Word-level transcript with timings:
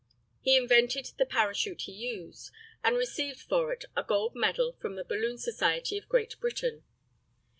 He 0.41 0.57
invented 0.57 1.11
the 1.19 1.27
parachute 1.27 1.81
he 1.81 1.91
used, 1.91 2.49
and 2.83 2.97
received 2.97 3.39
for 3.41 3.71
it 3.71 3.85
a 3.95 4.01
gold 4.03 4.33
medal 4.35 4.73
from 4.81 4.95
the 4.95 5.05
Balloon 5.05 5.37
Society 5.37 5.95
of 5.95 6.09
Great 6.09 6.39
Britain. 6.39 6.83